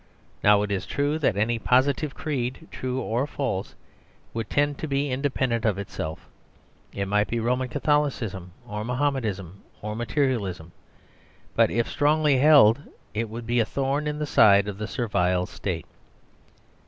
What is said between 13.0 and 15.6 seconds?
it would be a thorn in the side of the Servile